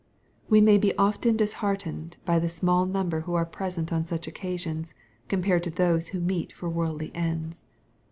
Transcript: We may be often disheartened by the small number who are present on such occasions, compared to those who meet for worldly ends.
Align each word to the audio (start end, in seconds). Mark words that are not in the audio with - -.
We 0.49 0.61
may 0.61 0.79
be 0.79 0.97
often 0.97 1.37
disheartened 1.37 2.17
by 2.25 2.39
the 2.39 2.49
small 2.49 2.87
number 2.87 3.19
who 3.21 3.35
are 3.35 3.45
present 3.45 3.93
on 3.93 4.03
such 4.07 4.25
occasions, 4.27 4.95
compared 5.27 5.61
to 5.65 5.69
those 5.69 6.07
who 6.07 6.19
meet 6.19 6.51
for 6.53 6.67
worldly 6.67 7.11
ends. 7.13 7.67